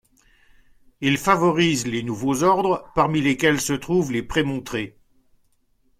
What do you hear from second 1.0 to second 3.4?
Il favorise les nouveaux ordres, parmi